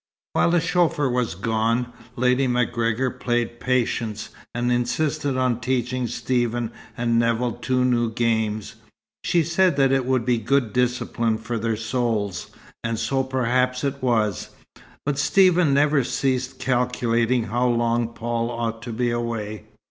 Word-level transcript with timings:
While 0.33 0.49
the 0.49 0.59
chauffeur 0.59 1.07
was 1.11 1.35
gone, 1.35 1.93
Lady 2.15 2.47
MacGregor 2.47 3.11
played 3.11 3.59
Patience 3.59 4.29
and 4.51 4.71
insisted 4.71 5.37
on 5.37 5.59
teaching 5.59 6.07
Stephen 6.07 6.71
and 6.97 7.19
Nevill 7.19 7.51
two 7.51 7.85
new 7.85 8.09
games. 8.11 8.77
She 9.23 9.43
said 9.43 9.75
that 9.77 9.91
it 9.91 10.07
would 10.07 10.25
be 10.25 10.39
good 10.39 10.73
discipline 10.73 11.37
for 11.37 11.59
their 11.59 11.77
souls; 11.77 12.49
and 12.83 12.97
so 12.97 13.21
perhaps 13.23 13.83
it 13.83 14.01
was. 14.01 14.49
But 15.05 15.19
Stephen 15.19 15.71
never 15.71 16.03
ceased 16.03 16.57
calculating 16.57 17.43
how 17.43 17.67
long 17.67 18.07
Paul 18.07 18.49
ought 18.49 18.81
to 18.81 18.91
be 18.91 19.11
away. 19.11 19.65